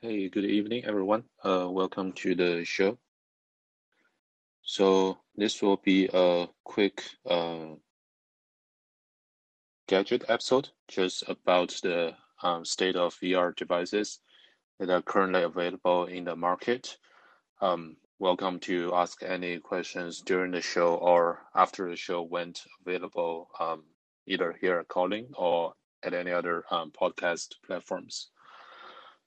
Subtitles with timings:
[0.00, 1.24] Hey, good evening, everyone.
[1.42, 2.96] Uh, welcome to the show.
[4.62, 7.74] So this will be a quick uh,
[9.88, 12.14] gadget episode, just about the
[12.44, 14.20] um, state of VR devices
[14.78, 16.96] that are currently available in the market.
[17.60, 23.48] Um, welcome to ask any questions during the show or after the show went available,
[23.58, 23.82] um,
[24.28, 25.72] either here at Callin or
[26.04, 28.28] at any other um, podcast platforms.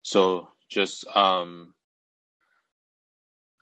[0.02, 1.74] So just um,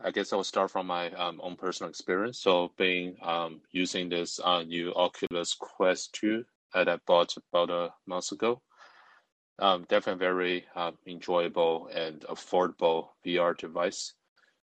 [0.02, 2.40] I guess I'll start from my um, own personal experience.
[2.40, 7.90] So being um, using this uh, new Oculus Quest 2 that I bought about a
[8.08, 8.62] month ago.
[9.58, 14.14] Um, definitely very uh, enjoyable and affordable VR device.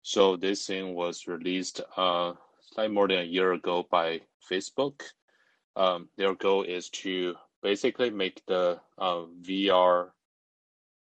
[0.01, 2.33] So this thing was released uh,
[2.75, 4.21] like more than a year ago by
[4.51, 5.01] Facebook.
[5.77, 10.09] Um, their goal is to basically make the uh, VR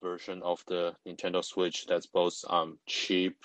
[0.02, 3.45] version of the Nintendo Switch that's both um, cheap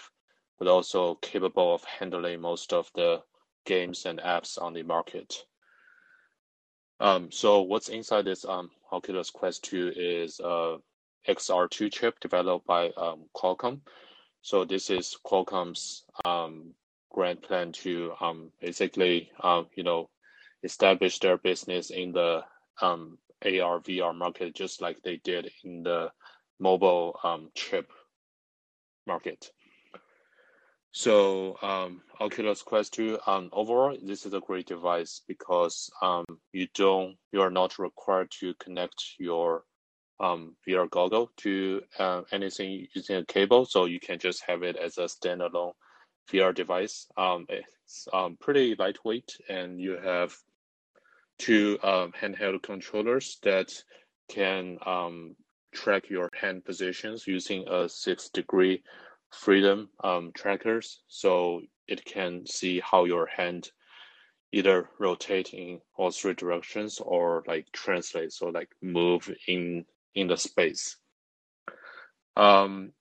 [0.57, 3.21] but also capable of handling most of the
[3.65, 5.43] games and apps on the market.
[6.99, 10.77] Um, so what's inside this um, Oculus Quest 2 is a
[11.27, 13.81] XR2 chip developed by um, Qualcomm.
[14.41, 16.73] So this is Qualcomm's um,
[17.11, 20.09] grand plan to um, basically, um, you know,
[20.63, 22.43] establish their business in the
[22.81, 26.11] um, AR VR market, just like they did in the
[26.59, 27.91] mobile um, chip
[29.07, 29.51] market.
[30.91, 36.67] So um, Oculus Quest 2, um, overall, this is a great device because um, you
[36.73, 39.65] don't, you are not required to connect your
[40.21, 44.77] um, VR goggle to uh, anything using a cable, so you can just have it
[44.77, 45.73] as a standalone
[46.31, 47.07] VR device.
[47.17, 50.33] Um, it's um, pretty lightweight, and you have
[51.37, 53.73] two um, handheld controllers that
[54.29, 55.35] can um,
[55.75, 58.81] track your hand positions using a six degree
[59.31, 61.01] freedom um, trackers.
[61.07, 63.71] So it can see how your hand
[64.51, 69.85] either rotate in all three directions or like translate, so like move in
[70.15, 70.97] in the space.
[72.37, 72.93] Um,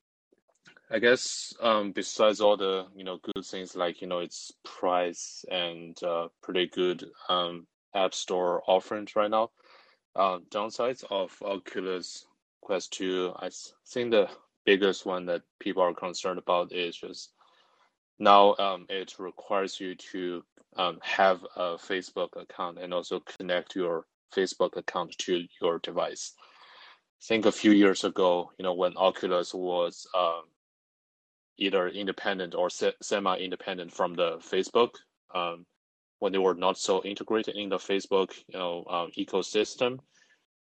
[0.90, 5.44] I guess um, besides all the you know good things like you know its price
[5.50, 9.50] and uh, pretty good um, app store offerings right now,
[10.16, 12.26] uh, downsides of Oculus
[12.64, 13.50] Quest 2, I
[13.88, 14.28] think the
[14.64, 17.32] biggest one that people are concerned about is just
[18.18, 20.42] now um, it requires you to
[20.76, 26.32] um, have a Facebook account and also connect your Facebook account to your device.
[27.20, 30.44] I think a few years ago, you know, when Oculus was um,
[31.58, 34.90] either independent or se- semi-independent from the Facebook,
[35.34, 35.66] um,
[36.18, 39.98] when they were not so integrated in the Facebook, you know, um, ecosystem,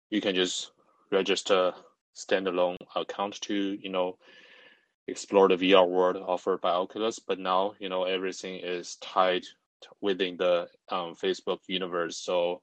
[0.09, 0.71] you can just
[1.11, 1.73] register
[2.15, 4.17] standalone account to you know
[5.07, 7.19] explore the VR world offered by Oculus.
[7.19, 9.43] But now you know everything is tied
[9.99, 12.61] within the um, Facebook universe, so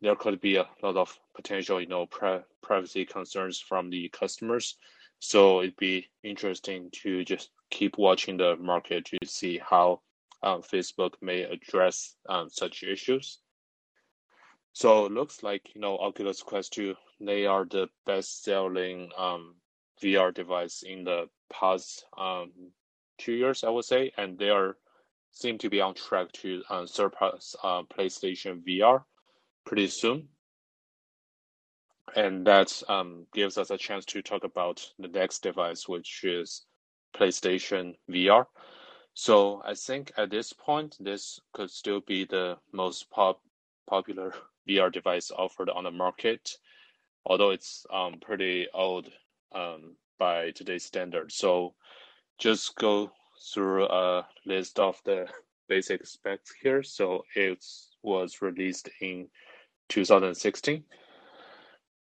[0.00, 4.76] there could be a lot of potential you know pri- privacy concerns from the customers.
[5.20, 10.00] So it'd be interesting to just keep watching the market to see how
[10.42, 13.38] um, Facebook may address um, such issues.
[14.78, 19.56] So it looks like you know Oculus Quest 2 they are the best selling um,
[20.00, 22.52] VR device in the past um,
[23.18, 24.76] two years, I would say, and they are
[25.32, 29.02] seem to be on track to uh, surpass uh, PlayStation VR
[29.64, 30.28] pretty soon.
[32.14, 36.66] And that um, gives us a chance to talk about the next device, which is
[37.16, 38.46] PlayStation VR.
[39.14, 43.40] So I think at this point, this could still be the most pop
[43.88, 44.32] popular
[44.68, 46.50] VR device offered on the market,
[47.24, 49.08] although it's um, pretty old
[49.54, 51.36] um, by today's standards.
[51.36, 51.74] So
[52.38, 53.10] just go
[53.52, 55.26] through a list of the
[55.68, 56.82] basic specs here.
[56.82, 57.64] So it
[58.02, 59.28] was released in
[59.88, 60.84] 2016.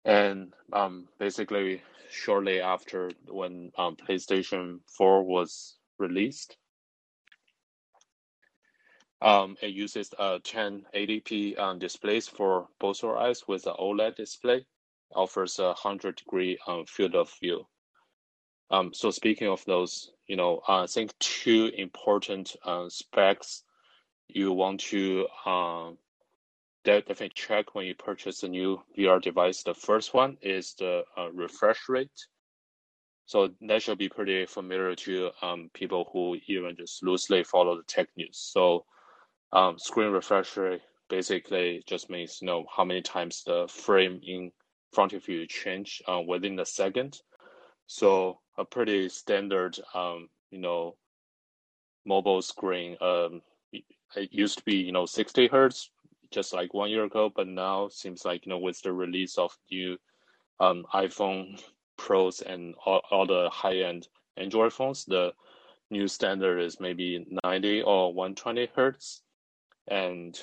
[0.04, 6.56] And um, basically, shortly after when um, PlayStation 4 was released,
[9.22, 14.66] um, it uses a 1080p um, displays for both eyes with an OLED display.
[15.14, 17.66] Offers a 100 degree um, field of view.
[18.70, 23.62] Um, so speaking of those, you know, I think two important uh, specs
[24.28, 25.98] you want to um,
[26.84, 29.62] definitely check when you purchase a new VR device.
[29.62, 32.10] The first one is the uh, refresh rate.
[33.26, 37.82] So that should be pretty familiar to um, people who even just loosely follow the
[37.84, 38.38] tech news.
[38.38, 38.84] So
[39.52, 44.50] um, screen refresh rate basically just means you know how many times the frame in
[44.92, 47.20] front of you change uh, within a second.
[47.86, 50.96] So a pretty standard, um, you know,
[52.04, 52.96] mobile screen.
[53.00, 55.90] Um, it used to be, you know, 60 hertz
[56.30, 59.56] just like one year ago, but now seems like, you know, with the release of
[59.70, 59.96] new
[60.60, 61.60] um, iPhone
[61.96, 65.32] Pros and all, all the high-end Android phones, the
[65.90, 69.22] new standard is maybe 90 or 120 hertz.
[69.88, 70.38] And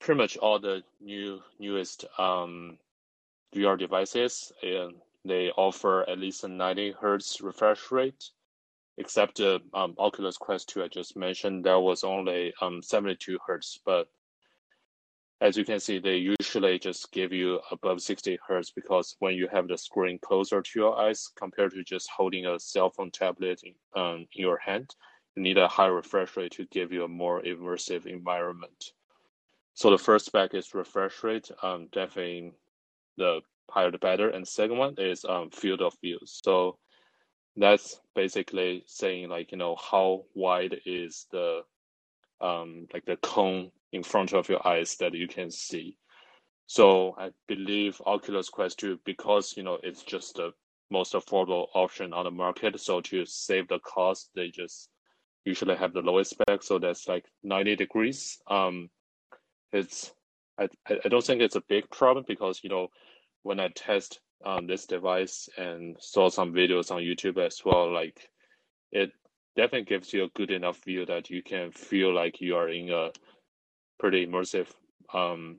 [0.00, 2.78] pretty much all the new newest um,
[3.54, 4.52] VR devices,
[5.24, 8.30] they offer at least a 90 hertz refresh rate
[8.98, 13.78] except the um, Oculus Quest 2 I just mentioned, that was only um, 72 hertz.
[13.86, 14.08] But
[15.40, 19.48] as you can see, they usually just give you above 60 hertz because when you
[19.52, 23.62] have the screen closer to your eyes compared to just holding a cell phone tablet
[23.62, 24.94] in, um, in your hand,
[25.38, 28.92] you need a high refresh rate to give you a more immersive environment.
[29.74, 32.52] So the first spec is refresh rate, um, definitely
[33.16, 33.40] the
[33.70, 34.30] higher the better.
[34.30, 36.18] And second one is um, field of view.
[36.24, 36.76] So
[37.56, 41.60] that's basically saying like you know how wide is the
[42.40, 45.96] um like the cone in front of your eyes that you can see
[46.66, 50.52] so i believe oculus quest 2 because you know it's just the
[50.90, 54.88] most affordable option on the market so to save the cost they just
[55.44, 58.90] usually have the lowest spec so that's like 90 degrees um
[59.72, 60.12] it's
[60.58, 62.88] i i don't think it's a big problem because you know
[63.42, 67.92] when i test on this device and saw some videos on YouTube as well.
[67.92, 68.28] Like
[68.92, 69.10] it
[69.56, 72.90] definitely gives you a good enough view that you can feel like you are in
[72.90, 73.10] a
[73.98, 74.68] pretty immersive
[75.12, 75.58] um,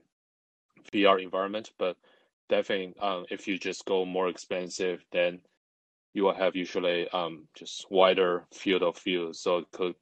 [0.93, 1.71] VR environment.
[1.77, 1.97] But
[2.49, 5.41] definitely, um, if you just go more expensive, then
[6.19, 9.31] you will have usually um, just wider field of view.
[9.31, 9.95] So it could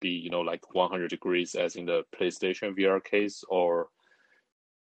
[0.00, 3.88] be you know like 100 degrees as in the PlayStation VR case, or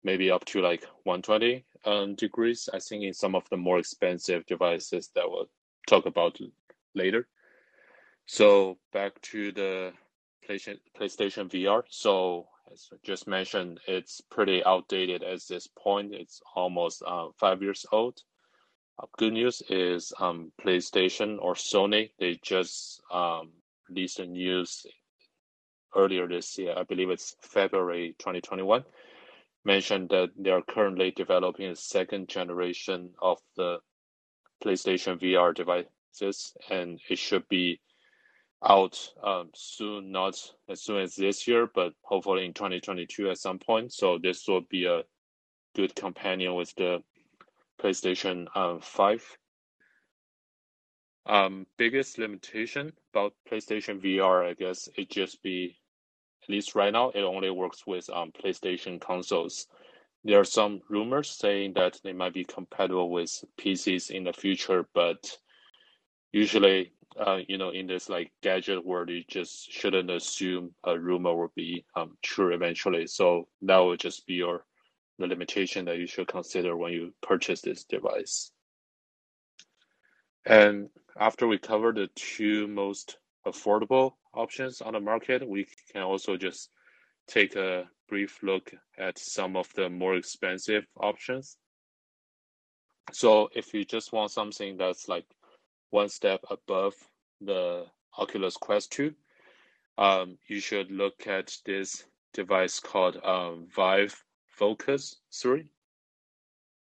[0.03, 2.69] maybe up to like 120 um, degrees.
[2.75, 5.49] I think in some of the more expensive devices that we'll
[5.89, 6.39] talk about
[6.95, 7.29] later.
[8.27, 9.93] So back to the
[10.47, 11.83] PlayStation, VR.
[11.89, 16.13] So as I just mentioned, it's pretty outdated at this point.
[16.13, 18.21] It's almost uh, five years old.
[19.19, 23.51] Good news is um, PlayStation or Sony, they just um,
[23.89, 24.87] released the news
[25.97, 26.75] earlier this year.
[26.77, 28.85] I believe it's February 2021
[29.65, 33.79] mentioned that they are currently developing a second generation of the
[34.63, 37.81] PlayStation VR devices, and it should be
[38.65, 40.39] out um, soon, not
[40.69, 43.93] as soon as this year, but hopefully in 2022 at some point.
[43.93, 45.03] So this will be a
[45.75, 47.03] good companion with the
[47.85, 49.39] PlayStation um, 5.
[51.27, 55.77] Um, biggest limitation about PlayStation VR, I guess, it just be
[56.43, 59.67] at least right now, it only works with um, PlayStation consoles.
[60.25, 64.87] There are some rumors saying that they might be compatible with PCs in the future,
[64.95, 65.39] but
[66.33, 71.35] usually, uh, you know, in this like gadget world, you just shouldn't assume a rumor
[71.35, 73.07] will be um, true eventually.
[73.07, 74.65] So that would just be your
[75.19, 78.51] the limitation that you should consider when you purchase this device.
[80.47, 80.89] And
[81.19, 86.71] after we cover the two most affordable options on the market, we can also just
[87.27, 91.57] take a brief look at some of the more expensive options.
[93.13, 95.25] So if you just want something that's like
[95.91, 96.95] one step above
[97.41, 97.87] the
[98.19, 99.15] Oculus Quest 2,
[99.97, 104.24] um, you should look at this device called um, Vive
[104.57, 105.67] Focus 3.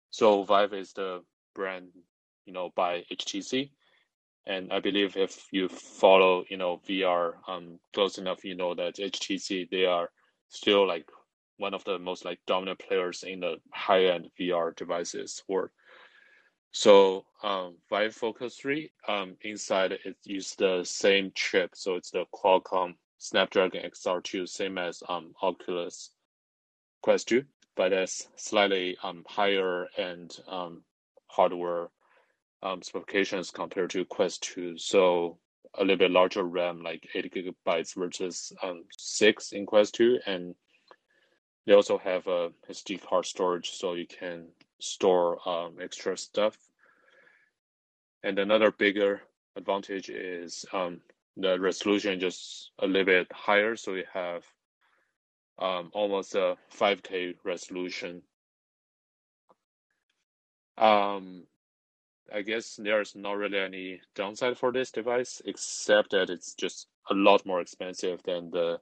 [0.09, 1.23] So Vive is the
[1.55, 1.89] brand,
[2.45, 3.71] you know, by HTC.
[4.45, 8.97] And I believe if you follow, you know, VR um, close enough, you know that
[8.97, 10.09] HTC they are
[10.49, 11.07] still like
[11.57, 15.69] one of the most like dominant players in the high-end VR devices world.
[16.71, 22.25] So um, Vive Focus 3 um, inside it uses the same chip, so it's the
[22.33, 26.09] Qualcomm Snapdragon XR2, same as um, Oculus
[27.03, 27.43] Quest 2,
[27.75, 30.83] but as slightly um, higher end um,
[31.27, 31.89] hardware
[32.63, 34.77] um, specifications compared to Quest 2.
[34.77, 35.37] So
[35.77, 40.19] a little bit larger RAM, like 8 gigabytes versus um, 6 in Quest 2.
[40.25, 40.55] And
[41.67, 44.47] they also have a SD card storage, so you can
[44.79, 45.39] store
[45.81, 46.57] extra stuff.
[48.23, 49.21] And another bigger
[49.57, 54.45] advantage is the resolution just a little bit higher, so you have
[55.59, 58.21] um, almost a 5K resolution.
[60.77, 61.43] Um,
[62.33, 67.13] I guess there's not really any downside for this device, except that it's just a
[67.13, 68.79] lot more expensive than the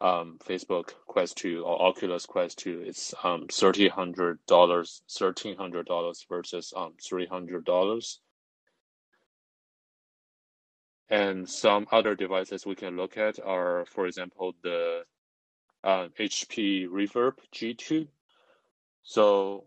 [0.00, 2.82] um, Facebook Quest 2 or Oculus Quest 2.
[2.86, 8.18] It's um, $1,300, $1,300 versus um, $300.
[11.08, 15.02] And some other devices we can look at are, for example, the
[15.84, 18.06] uh, HP Reverb G2.
[19.02, 19.64] So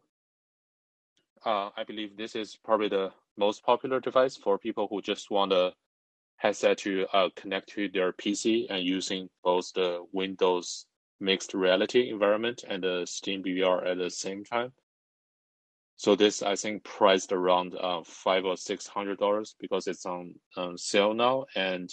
[1.46, 5.54] uh, I believe this is probably the most popular device for people who just want
[5.54, 5.74] a
[6.38, 10.86] headset to uh, connect to their PC and using both the Windows
[11.20, 14.72] mixed reality environment and the Steam VR at the same time.
[15.98, 20.36] So this I think priced around uh, five or six hundred dollars because it's on
[20.58, 21.90] um, sale now, and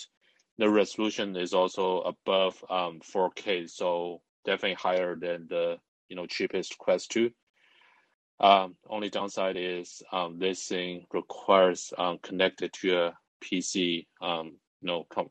[0.58, 5.78] the resolution is also above um, 4K, so definitely higher than the
[6.08, 7.30] you know cheapest Quest 2.
[8.40, 14.88] Um, only downside is um, this thing requires um, connected to a PC, um, you
[14.88, 15.30] know, com-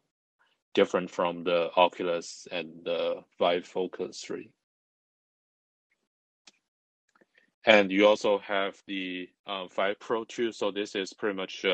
[0.74, 4.50] different from the Oculus and the Vive Focus 3.
[7.66, 10.52] And you also have the uh, Vive Pro 2.
[10.52, 11.66] So this is pretty much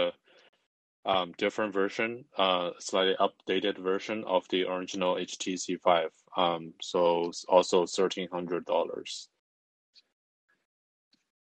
[1.07, 6.11] um, different version, uh, slightly updated version of the original HTC Vive.
[6.35, 9.27] Um, so also $1,300.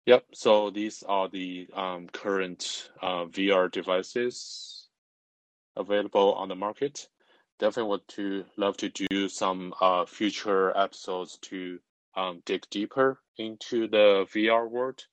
[0.08, 0.26] Yep.
[0.34, 4.88] So these are the um, current uh, VR devices
[5.76, 7.08] available on the market.
[7.60, 11.78] Definitely would to love to do some uh, future episodes to
[12.16, 15.06] um, dig deeper into the VR world,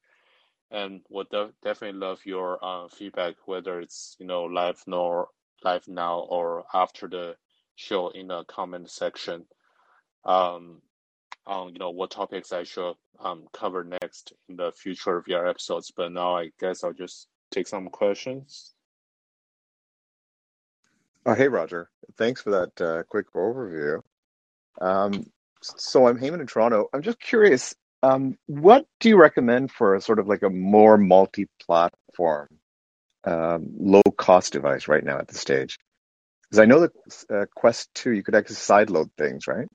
[0.70, 5.28] and would de- definitely love your uh, feedback, whether it's you know live nor
[5.64, 7.36] live now or after the
[7.76, 9.46] show in the comment section.
[10.24, 10.82] Um,
[11.46, 15.90] on you know what topics I should um, cover next in the future VR episodes.
[15.96, 18.74] But now I guess I'll just take some questions.
[21.26, 21.90] Oh, hey, Roger.
[22.16, 24.00] Thanks for that uh, quick overview.
[24.80, 26.88] Um, so I'm Heyman in Toronto.
[26.92, 30.96] I'm just curious, um, what do you recommend for a sort of like a more
[30.96, 32.48] multi-platform,
[33.24, 35.78] um, low-cost device right now at this stage?
[36.42, 36.92] Because I know that
[37.30, 39.68] uh, Quest 2, you could actually sideload things, right?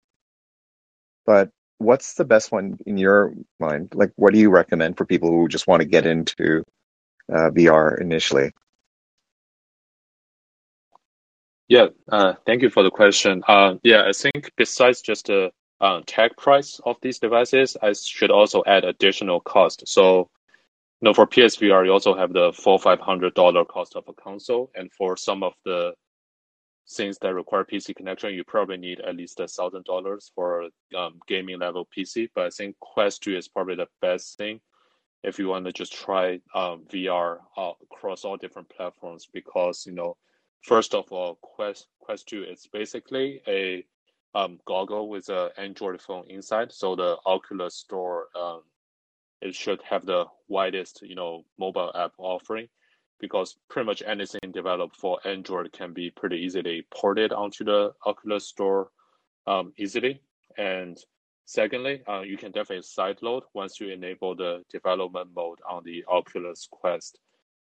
[1.25, 3.93] But what's the best one in your mind?
[3.93, 6.63] Like, what do you recommend for people who just want to get into
[7.31, 8.51] uh, VR initially?
[11.67, 13.43] Yeah, uh, thank you for the question.
[13.47, 15.51] Uh, yeah, I think besides just the
[15.81, 19.87] uh, tag price of these devices, I should also add additional cost.
[19.87, 20.29] So,
[21.01, 24.13] you know, for PSVR, you also have the four five hundred dollar cost of a
[24.13, 25.93] console, and for some of the
[26.89, 31.19] things that require PC connection, you probably need at least a thousand dollars for um,
[31.27, 32.29] gaming level PC.
[32.35, 34.59] But I think Quest 2 is probably the best thing
[35.23, 39.93] if you want to just try um, VR uh, across all different platforms because you
[39.93, 40.17] know,
[40.61, 43.85] first of all, Quest Quest 2 is basically a
[44.35, 46.71] um, goggle with an Android phone inside.
[46.71, 48.61] So the Oculus Store um,
[49.41, 52.67] it should have the widest you know mobile app offering
[53.19, 58.47] because pretty much anything developed for Android can be pretty easily ported onto the Oculus
[58.47, 58.89] Store
[59.47, 60.21] um, easily.
[60.57, 60.97] And
[61.45, 66.67] secondly, uh, you can definitely sideload once you enable the development mode on the Oculus
[66.69, 67.19] Quest.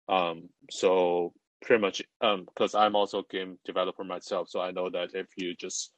[0.08, 4.88] Um, so pretty much, because um, I'm also a game developer myself, so I know
[4.90, 5.92] that if you just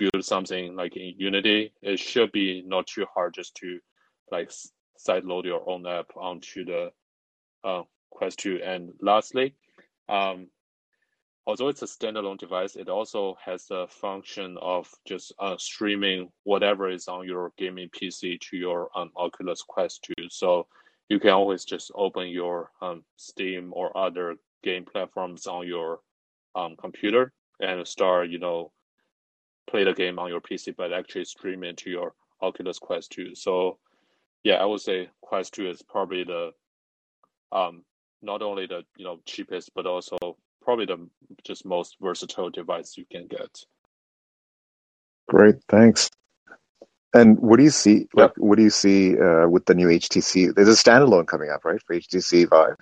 [0.00, 3.78] build something like in Unity, it should be not too hard just to
[4.32, 4.50] like
[4.96, 6.90] side load your own app onto the
[7.64, 8.60] uh, Quest 2.
[8.64, 9.54] And lastly,
[10.08, 10.48] um,
[11.46, 16.88] although it's a standalone device, it also has the function of just uh, streaming whatever
[16.88, 20.28] is on your gaming PC to your um, Oculus Quest 2.
[20.30, 20.66] So
[21.10, 26.00] you can always just open your um, Steam or other game platforms on your
[26.54, 28.72] um, computer and start, you know,
[29.70, 33.34] play the game on your PC, but actually stream it to your Oculus Quest 2.
[33.34, 33.78] So
[34.42, 36.50] yeah, I would say Quest 2 is probably the
[37.52, 37.84] um,
[38.22, 40.16] not only the you know cheapest but also
[40.62, 41.08] probably the
[41.44, 43.64] just most versatile device you can get.
[45.28, 46.10] Great, thanks.
[47.12, 48.06] And what do you see?
[48.14, 50.54] Like, what do you see uh, with the new HTC?
[50.54, 52.76] There's a standalone coming up, right, for HTC Vive.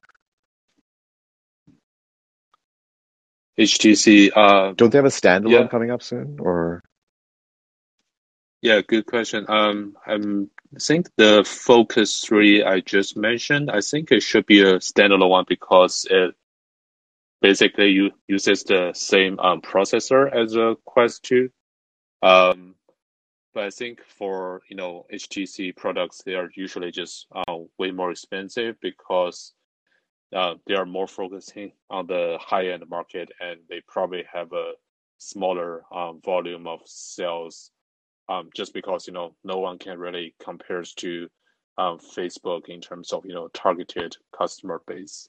[3.58, 4.30] HTC.
[4.34, 5.66] Uh, Don't they have a standalone yeah.
[5.68, 6.82] coming up soon, or?
[8.60, 9.46] Yeah, good question.
[9.48, 14.60] Um, I'm I think the Focus 3 I just mentioned, I think it should be
[14.60, 16.34] a standalone one because it
[17.40, 21.48] basically you, uses the same um, processor as a Quest 2.
[22.22, 22.74] Um,
[23.54, 28.10] but I think for you know HTC products, they are usually just uh, way more
[28.10, 29.54] expensive because
[30.34, 34.72] uh, they are more focusing on the high end market, and they probably have a
[35.18, 37.70] smaller um, volume of sales
[38.28, 41.28] um, just because you know no one can really compares to
[41.78, 45.28] um, Facebook in terms of you know targeted customer base.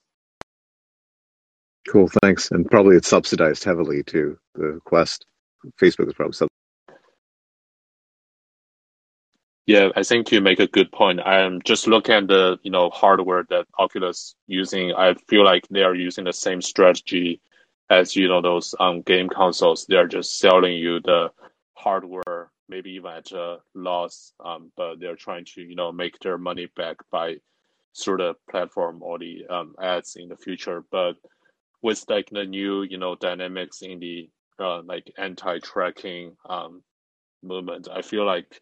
[1.88, 2.52] Cool, thanks.
[2.52, 4.38] And probably it's subsidized heavily too.
[4.56, 5.26] The Quest,
[5.82, 6.34] Facebook is probably
[9.66, 11.20] Yeah, I think you make a good point.
[11.22, 14.94] I'm just looking at the you know hardware that Oculus using.
[14.94, 17.42] I feel like they are using the same strategy
[17.90, 19.86] as you know those um game consoles.
[19.86, 21.30] They are just selling you the
[21.76, 24.34] hardware, maybe even at a loss.
[24.44, 27.38] Um, but they're trying to you know make their money back by
[27.98, 30.84] through the platform or the um ads in the future.
[30.92, 31.14] But
[31.82, 36.84] with like the new you know dynamics in the uh, like anti-tracking um
[37.44, 38.62] movement, I feel like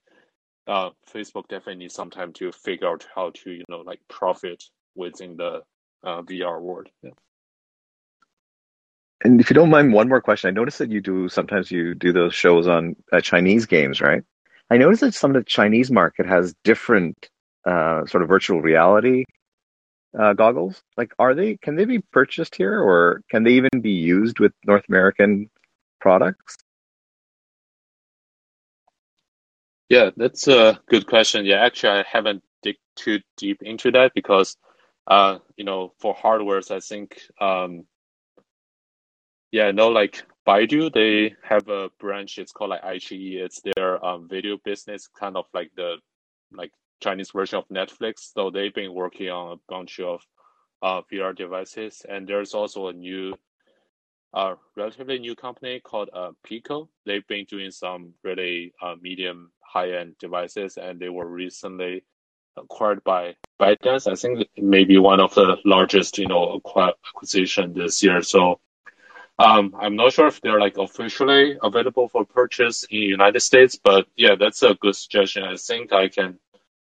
[0.67, 4.63] uh, Facebook definitely needs some time to figure out how to, you know, like profit
[4.95, 5.62] within the
[6.03, 6.88] uh, VR world.
[7.01, 7.12] Yeah.
[9.24, 10.50] And if you don't mind, one more question.
[10.50, 14.24] I noticed that you do sometimes you do those shows on uh, Chinese games, right?
[14.69, 17.29] I noticed that some of the Chinese market has different
[17.65, 19.24] uh, sort of virtual reality
[20.17, 20.81] uh, goggles.
[20.97, 24.51] Like, are they can they be purchased here, or can they even be used with
[24.65, 25.50] North American
[26.00, 26.57] products?
[29.89, 31.46] Yeah, that's a good question.
[31.46, 34.58] Yeah, actually, I haven't dig too deep into that because,
[35.08, 37.86] uh, you know, for hardwares, I think, um,
[39.51, 42.38] yeah, no, like Baidu, they have a branch.
[42.38, 43.46] It's called like iQIYI.
[43.46, 45.96] It's their um video business, kind of like the
[46.51, 48.32] like Chinese version of Netflix.
[48.34, 50.22] So they've been working on a bunch of
[50.82, 53.34] uh VR devices, and there's also a new
[54.34, 56.89] a relatively new company called uh, Pico.
[57.06, 62.03] They've been doing some really uh, medium high end devices, and they were recently
[62.55, 64.12] acquired by ByteDance.
[64.12, 68.21] I think maybe one of the largest, you know, acquisition this year.
[68.21, 68.59] So
[69.39, 73.79] um, I'm not sure if they're like officially available for purchase in the United States,
[73.81, 75.43] but yeah, that's a good suggestion.
[75.43, 76.39] I think I can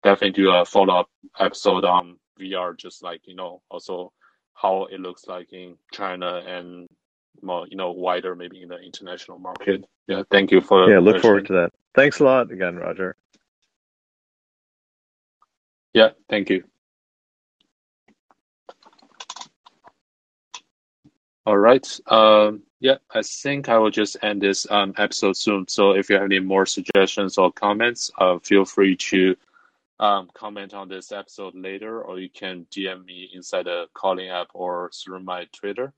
[0.03, 4.12] definitely do a follow up episode on VR, just like you know, also
[4.53, 6.88] how it looks like in China and
[7.42, 9.86] more, you know, wider maybe in the international market.
[10.08, 11.00] Yeah, thank you for yeah.
[11.00, 11.69] Look forward to that.
[11.95, 13.15] Thanks a lot again, Roger.
[15.93, 16.63] Yeah, thank you.
[21.45, 21.99] All right.
[22.08, 25.67] Um, yeah, I think I will just end this um, episode soon.
[25.67, 29.36] So if you have any more suggestions or comments, uh, feel free to
[29.99, 34.47] um, comment on this episode later, or you can DM me inside the Callin app
[34.53, 35.93] or through my Twitter.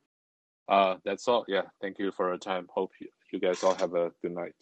[0.67, 1.45] Uh, that's all.
[1.47, 2.67] Yeah, thank you for your time.
[2.69, 4.55] Hope you, you guys all have a good night.